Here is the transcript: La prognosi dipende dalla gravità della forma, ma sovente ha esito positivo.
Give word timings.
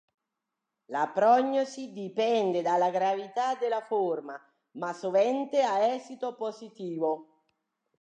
La 0.87 1.11
prognosi 1.13 1.91
dipende 1.91 2.63
dalla 2.63 2.89
gravità 2.89 3.53
della 3.53 3.81
forma, 3.81 4.35
ma 4.77 4.93
sovente 4.93 5.61
ha 5.61 5.77
esito 5.93 6.33
positivo. 6.33 7.27